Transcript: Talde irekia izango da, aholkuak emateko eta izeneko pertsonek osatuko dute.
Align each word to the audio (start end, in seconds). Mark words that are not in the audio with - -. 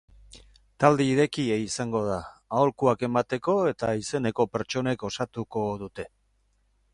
Talde 0.83 1.05
irekia 1.09 1.57
izango 1.65 2.01
da, 2.07 2.17
aholkuak 2.61 3.05
emateko 3.09 3.55
eta 3.73 3.91
izeneko 4.05 4.47
pertsonek 4.57 5.07
osatuko 5.11 5.65
dute. 5.85 6.09